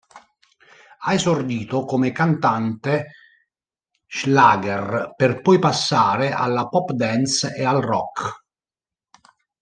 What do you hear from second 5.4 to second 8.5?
poi passare alla pop dance e al rock.